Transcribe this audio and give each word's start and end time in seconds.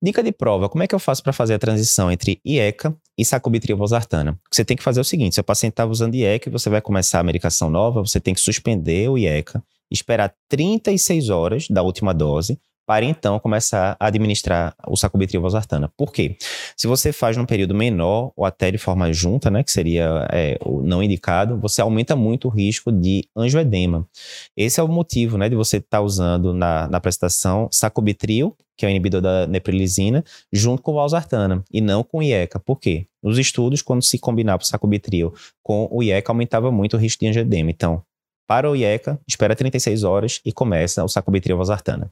Dica 0.00 0.22
de 0.22 0.30
prova: 0.30 0.68
como 0.68 0.84
é 0.84 0.86
que 0.86 0.94
eu 0.94 0.98
faço 0.98 1.22
para 1.22 1.32
fazer 1.32 1.54
a 1.54 1.58
transição 1.58 2.10
entre 2.10 2.40
IECA 2.44 2.96
e 3.16 3.24
sacubitril 3.24 3.76
valsartana? 3.76 4.32
O 4.32 4.50
que 4.50 4.56
você 4.56 4.64
tem 4.64 4.76
que 4.76 4.82
fazer 4.82 5.00
o 5.00 5.04
seguinte: 5.04 5.34
se 5.34 5.40
o 5.40 5.44
paciente 5.44 5.72
está 5.72 5.84
usando 5.84 6.14
IECA 6.14 6.48
e 6.48 6.52
você 6.52 6.70
vai 6.70 6.80
começar 6.80 7.20
a 7.20 7.24
medicação 7.24 7.68
nova, 7.68 8.00
você 8.00 8.20
tem 8.20 8.32
que 8.32 8.40
suspender 8.40 9.08
o 9.08 9.18
IECA, 9.18 9.62
esperar 9.90 10.32
36 10.48 11.30
horas 11.30 11.66
da 11.68 11.82
última 11.82 12.14
dose 12.14 12.60
para 12.88 13.04
então 13.04 13.38
começar 13.38 13.98
a 14.00 14.06
administrar 14.06 14.74
o 14.86 14.96
sacubitril 14.96 15.42
valsartana. 15.42 15.92
Por 15.94 16.10
quê? 16.10 16.38
Se 16.74 16.86
você 16.86 17.12
faz 17.12 17.36
num 17.36 17.44
período 17.44 17.74
menor 17.74 18.32
ou 18.34 18.46
até 18.46 18.70
de 18.70 18.78
forma 18.78 19.12
junta, 19.12 19.50
né, 19.50 19.62
que 19.62 19.70
seria 19.70 20.26
é, 20.32 20.58
o 20.64 20.80
não 20.80 21.02
indicado, 21.02 21.58
você 21.60 21.82
aumenta 21.82 22.16
muito 22.16 22.48
o 22.48 22.50
risco 22.50 22.90
de 22.90 23.28
angioedema. 23.36 24.08
Esse 24.56 24.80
é 24.80 24.82
o 24.82 24.88
motivo, 24.88 25.36
né, 25.36 25.50
de 25.50 25.54
você 25.54 25.76
estar 25.76 25.98
tá 25.98 26.00
usando 26.00 26.54
na, 26.54 26.88
na 26.88 26.98
prestação 26.98 27.68
sacubitril, 27.70 28.56
que 28.74 28.86
é 28.86 28.88
o 28.88 28.90
inibidor 28.90 29.20
da 29.20 29.46
neprilisina, 29.46 30.24
junto 30.50 30.82
com 30.82 30.92
o 30.92 30.94
valsartana 30.94 31.62
e 31.70 31.82
não 31.82 32.02
com 32.02 32.20
o 32.20 32.22
IECA. 32.22 32.58
Por 32.58 32.80
quê? 32.80 33.06
Nos 33.22 33.36
estudos, 33.36 33.82
quando 33.82 34.02
se 34.02 34.18
combinava 34.18 34.62
o 34.62 34.66
sacubitril 34.66 35.34
com 35.62 35.86
o 35.90 36.02
IECA, 36.02 36.32
aumentava 36.32 36.72
muito 36.72 36.96
o 36.96 36.98
risco 36.98 37.20
de 37.20 37.28
angioedema. 37.28 37.70
Então, 37.70 38.02
para 38.48 38.70
o 38.70 38.74
IECA, 38.74 39.20
espera 39.28 39.54
36 39.54 40.04
horas 40.04 40.40
e 40.42 40.50
começa 40.50 41.04
o 41.04 41.08
sacubitril 41.08 41.58
valsartana. 41.58 42.06